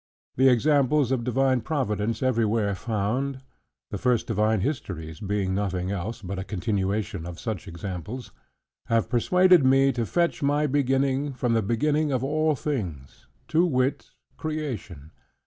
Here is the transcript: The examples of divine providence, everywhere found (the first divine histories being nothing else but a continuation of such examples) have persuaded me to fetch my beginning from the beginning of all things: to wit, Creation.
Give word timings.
The 0.35 0.49
examples 0.49 1.11
of 1.11 1.23
divine 1.23 1.61
providence, 1.61 2.23
everywhere 2.23 2.73
found 2.73 3.39
(the 3.91 3.99
first 3.99 4.25
divine 4.25 4.61
histories 4.61 5.19
being 5.19 5.53
nothing 5.53 5.91
else 5.91 6.23
but 6.23 6.39
a 6.39 6.43
continuation 6.43 7.27
of 7.27 7.39
such 7.39 7.67
examples) 7.67 8.31
have 8.87 9.11
persuaded 9.11 9.63
me 9.63 9.91
to 9.91 10.07
fetch 10.07 10.41
my 10.41 10.65
beginning 10.65 11.33
from 11.33 11.53
the 11.53 11.61
beginning 11.61 12.11
of 12.11 12.23
all 12.23 12.55
things: 12.55 13.27
to 13.49 13.63
wit, 13.63 14.09
Creation. 14.37 15.11